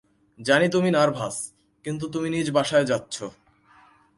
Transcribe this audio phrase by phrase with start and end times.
[0.39, 1.35] জানি তুমি নার্ভাস,
[1.85, 3.25] কিন্তু তুমি নিজ বাসায় যাচ্ছো।